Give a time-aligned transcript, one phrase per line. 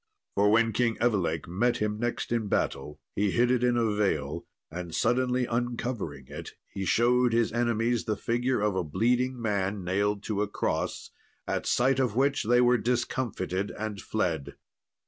[0.33, 4.47] For when King Evelake met him next in battle, he hid it in a veil,
[4.71, 10.23] and suddenly uncovering it, he showed his enemies the figure of a bleeding man nailed
[10.23, 11.11] to a cross,
[11.47, 14.55] at sight of which they were discomfited and fled.